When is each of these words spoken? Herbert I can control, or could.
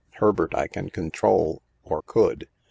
Herbert 0.15 0.55
I 0.55 0.65
can 0.67 0.89
control, 0.89 1.61
or 1.83 2.01
could. 2.01 2.47